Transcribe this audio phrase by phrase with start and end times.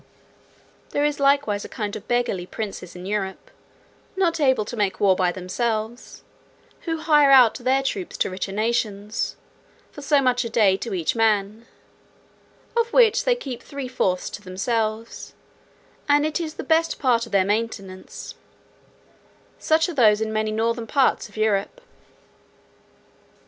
[0.93, 3.51] "There is likewise a kind of beggarly princes in Europe,
[4.15, 6.23] not able to make war by themselves,
[6.85, 9.35] who hire out their troops to richer nations,
[9.91, 11.67] for so much a day to each man;
[12.75, 15.35] of which they keep three fourths to themselves,
[16.09, 18.33] and it is the best part of their maintenance:
[19.59, 21.79] such are those in many northern parts of Europe."